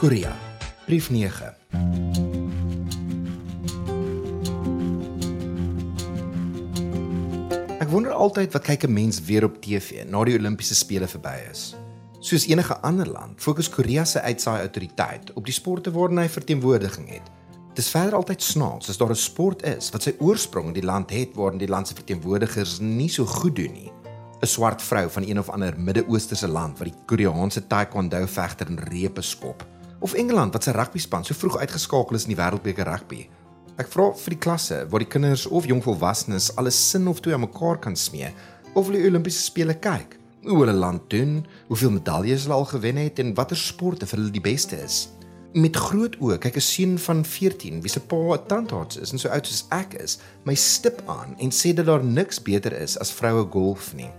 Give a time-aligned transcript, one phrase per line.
[0.00, 0.32] Korea.
[0.86, 1.54] Brief 9.
[7.78, 11.36] Ek wonder altyd wat kyk 'n mens weer op TV na die Olimpiese spele verby
[11.50, 11.76] is.
[12.20, 17.08] Soos enige ander land, fokus Korea se uitsaai autoriteit op die sporte waarin hy verteenwoordiging
[17.08, 17.28] het.
[17.68, 20.88] Dit is verder altyd snaaks as daar 'n sport is wat sy oorsprong in die
[20.92, 23.92] land het waarin die land se verteenwoordigers nie so goed doen nie.
[24.40, 28.78] 'n Swart vrou van een of ander Midde-Oosterse land wat die Koreaanse taekwondo vegter in
[28.78, 29.66] repe skop,
[30.00, 33.26] of Engeland wat sy rugbyspan so vroeg uitgeskakel is in die wêreldbeker rugby.
[33.80, 37.36] Ek vra vir die klasse waar die kinders of jong volwassenes alles sin of twee
[37.36, 38.32] aan mekaar kan smee
[38.74, 40.18] of hulle Olimpiese spele kyk.
[40.44, 44.36] Hoe hulle land doen, hoeveel medaljes hulle al gewen het en watter sporte vir hulle
[44.36, 45.08] die beste is
[45.58, 49.18] met groot oë kyk 'n seun van 14 wie se pa 'n tandarts is en
[49.18, 52.98] so oud soos ek is, my stip aan en sê dat daar niks beter is
[52.98, 54.10] as vroue golf nie.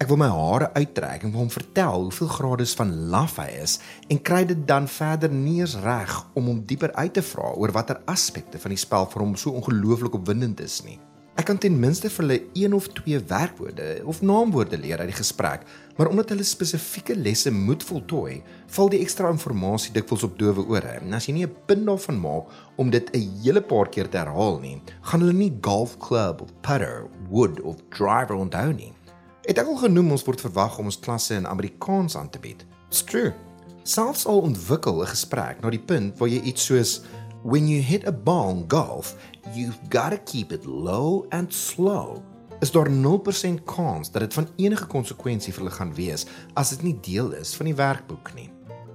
[0.00, 3.74] Ek wil my hare uittrek en wil hom vertel hoeveel grade van laf hy is
[4.08, 7.74] en kry dit dan verder nie eens reg om hom dieper uit te vra oor
[7.76, 10.96] watter aspekte van die spel vir hom so ongelooflik opwindend is nie.
[11.36, 15.18] Ek kan ten minste vir hulle een of twee werkwoorde of naamwoorde leer uit die
[15.20, 18.40] gesprek, maar omdat hulle spesifieke lesse moet voltooi,
[18.72, 20.96] val die ekstra inligting dikwels op dowe ore.
[21.00, 24.16] En as jy nie 'n punt daarvan maak om dit 'n hele paar keer te
[24.18, 28.92] herhaal nie, gaan hulle nie golf club of putter, wood of driver onthou nie.
[29.40, 32.66] Het ek al genoem ons word verwag om ons klasse in Amerikaans aan te bied.
[32.90, 33.32] It's true.
[33.88, 37.00] Selfs al ontwikkel 'n gesprek na die punt waar jy iets soos
[37.42, 39.16] when you hit a ball golf,
[39.54, 42.22] you've got to keep it low and slow.
[42.60, 46.82] Is daar 0% kans dat dit van enige konsekwensie vir hulle gaan wees as dit
[46.82, 48.50] nie deel is van die werkboek nie.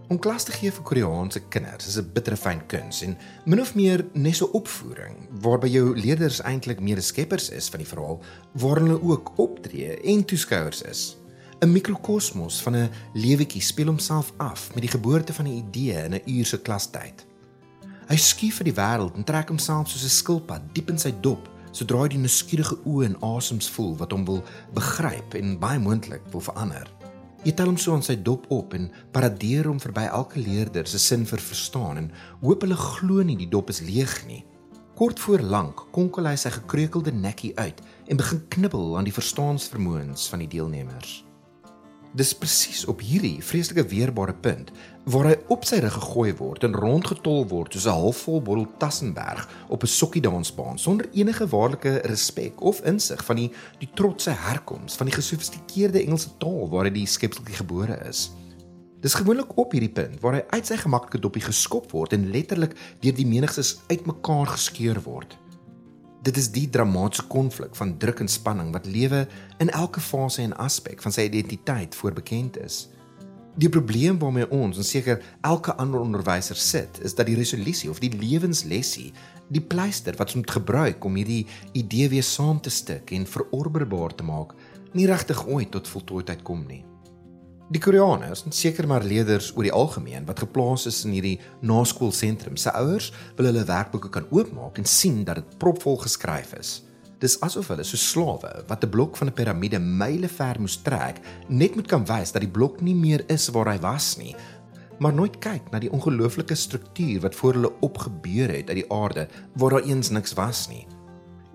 [0.08, 3.74] Om klas te gee vir Koreaanse kinders is 'n bittere fyn kuns en min of
[3.76, 8.80] meer net so opvoering waarby jou leerders eintlik meer skeppers is van die verhaal waar
[8.80, 11.18] hulle ook optree en toeskouers is.
[11.62, 16.14] 'n Mikrokosmos van 'n lewetjie speel homself af met die geboorte van 'n idee in
[16.14, 17.26] 'n uur se klastyd.
[18.08, 21.50] Hy skief vir die wêreld en trek homself soos 'n skilpad diep in sy dop,
[21.72, 24.44] sodra hy die nuuskierige oë en asems voel wat hom wil
[24.74, 27.05] begryp en baie moontlik wil verander.
[27.46, 30.98] Hy tel hom so aan sy dop op en paradeer hom verby elke leerder se
[30.98, 32.08] sin vir verstaan en
[32.42, 34.42] hoop hulle glo nie die dop is leeg nie.
[34.98, 40.26] Kort voor lank konkel hy sy gekreukelde nekkie uit en begin knibbel aan die verstaansvermoëns
[40.32, 41.25] van die deelnemers.
[42.16, 44.70] Dis presies op hierdie vreeslike weerbare punt
[45.12, 49.44] waar hy op sy rug gegooi word en rondgetol word soos 'n halfvol bottel Tassenberg
[49.68, 55.08] op 'n sokkiedansbaan sonder enige waarlike respek of insig van die die trotse herkoms van
[55.08, 58.32] die gesofistikeerde Engelse taal waar hy die skepseltjie gebore is.
[59.02, 62.78] Dis gewoonlik op hierdie punt waar hy uit sy gemaklike dopie geskop word en letterlik
[63.02, 65.38] deur die menigstes uitmekaar geskeur word.
[66.26, 69.28] Dit is die dramatiese konflik van druk en spanning wat lewe
[69.62, 72.88] in elke fase en aspek van sy identiteit voorbekend is.
[73.62, 78.02] Die probleem waarmee ons en seker elke ander onderwyser sit, is dat die resolusie of
[78.02, 79.12] die lewenslesie,
[79.54, 81.46] die pleister wat ons moet gebruik om hierdie
[81.78, 84.58] idee weer saam te stik en verorberbaar te maak,
[84.98, 86.82] nie regtig ooit tot voltooidheid kom nie.
[87.74, 92.70] Die Koreaners, seker maar leerders oor die algemeen wat geplaas is in hierdie naskoolsentrum, se
[92.78, 93.08] ouers
[93.40, 96.76] wil hulle werkboeke kan oopmaak en sien dat dit propvol geskryf is.
[97.24, 101.18] Dis asof hulle so slawe wat 'n blok van 'n piramide myle ver moes trek,
[101.50, 104.36] net moet kan wys dat die blok nie meer is waar hy was nie,
[105.00, 109.28] maar nooit kyk na die ongelooflike struktuur wat voor hulle opgebeur het uit die aarde
[109.56, 110.88] waar daar eens niks was nie.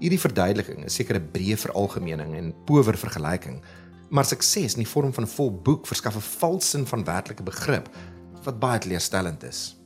[0.01, 3.63] Hierdie verduideliking is seker 'n breë veralgemening en power vergelyking,
[4.11, 7.43] Maar sukses in die vorm van 'n vol boek verskaf 'n vals sin van werklike
[7.43, 7.89] begrip
[8.43, 9.77] wat baie teleurstellend is.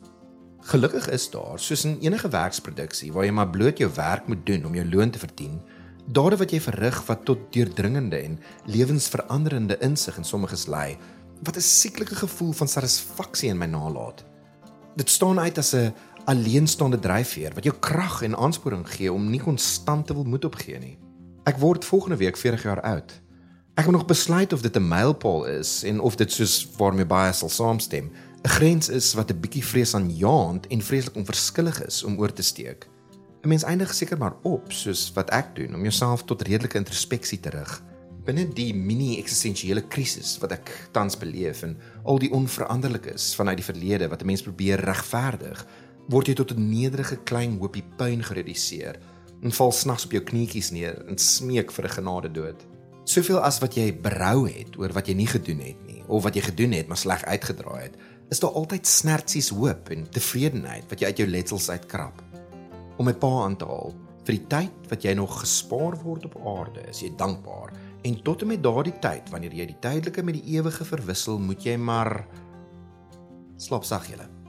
[0.60, 4.64] Gelukkig is daar, soos in enige werksproduksie waar jy maar bloot jou werk moet doen
[4.64, 5.60] om jou loon te verdien,
[6.06, 10.96] dade wat jy verrig wat tot deurdringende en lewensveranderende insig in sommiges lei,
[11.42, 14.24] wat 'n sieklike gevoel van satisfaksie in my nalaat.
[14.96, 15.92] Dit staan uit as 'n
[16.24, 20.78] alleenstaande dryfveer wat jou krag en aansporing gee om nie konstant te wil moed opgee
[20.78, 20.98] nie.
[21.44, 23.23] Ek word volgende week 40 jaar oud.
[23.74, 27.32] Ek moet nog besluit of dit 'n mylpaal is en of dit soos waarmee baie
[27.32, 28.10] sal saamstem,
[28.42, 32.88] 'n grens is wat 'n bietjie vreesaanjaend en vreeslik onverskillig is om oor te steek.
[33.42, 37.40] 'n Mens eindig seker maar op soos wat ek doen om jouself tot redelike introspeksie
[37.40, 37.82] te rig.
[38.24, 44.08] Binne die mini-eksistensiële krisis wat ek tans beleef en al die onveranderlikes vanuit die verlede
[44.08, 45.66] wat 'n mens probeer regverdig,
[46.08, 48.98] word jy tot 'n nederige klein hoopie pyn gereduseer
[49.42, 52.73] en val snags op jou knietjies neer en smeek vir 'n genade dood.
[53.04, 56.36] Soveel as wat jy berou het oor wat jy nie gedoen het nie of wat
[56.36, 57.98] jy gedoen het maar sleg uitgedraai het,
[58.32, 62.22] is daar altyd snertsies hoop en tevredenheid wat jy uit jou letsels uitkrap.
[62.96, 63.92] Om 'n pa aan te haal
[64.24, 67.72] vir die tyd wat jy nog gespaar word op aarde, is jy dankbaar
[68.02, 71.64] en tot en met daardie tyd wanneer jy die tydelike met die ewige verwissel, moet
[71.64, 72.26] jy maar
[73.56, 74.43] slap sag julle.